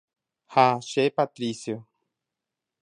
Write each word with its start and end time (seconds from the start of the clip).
Ha 0.55 0.65
che 0.81 1.11
Patricio. 1.11 1.77